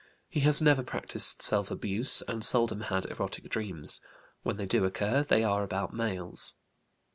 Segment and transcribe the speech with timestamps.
[0.27, 4.01] He has never practised self abuse, and seldom had erotic dreams;
[4.41, 6.55] when they do occur they are about males.